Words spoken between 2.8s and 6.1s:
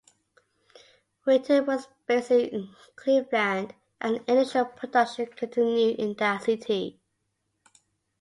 Cleveland, and initial production continued